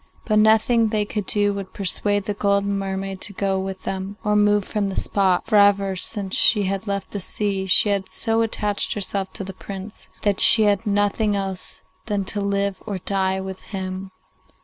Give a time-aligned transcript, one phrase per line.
[0.25, 4.35] But nothing they could do would persuade the golden mermaid to go with them or
[4.35, 8.41] move from the spot, for ever since she had left the sea, she had so
[8.41, 13.39] attached herself to her Prince that she asked nothing else than to live or die
[13.41, 14.09] with him.